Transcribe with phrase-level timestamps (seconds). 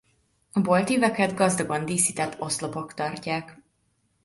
[0.51, 3.57] A boltíveket gazdagon díszített oszlopok tartják.